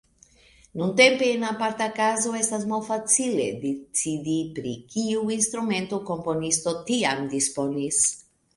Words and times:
Nuntempe 0.79 1.27
en 1.33 1.43
aparta 1.49 1.87
kazo 1.99 2.31
estas 2.39 2.65
malfacile 2.71 3.45
decidi, 3.67 4.39
pri 4.57 4.73
kiu 4.97 5.23
instrumento 5.37 6.03
komponisto 6.11 6.77
tiam 6.91 7.25
disponis. 7.39 8.05